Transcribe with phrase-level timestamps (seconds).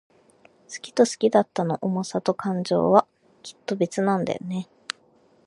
[0.67, 3.05] 好きと好きだったの想さと感情は、
[3.43, 4.67] きっと別なんだよね。